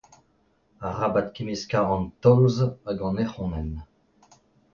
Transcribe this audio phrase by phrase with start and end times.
[0.87, 3.71] Arabat kemmeskañ an tolz hag an ec'honenn.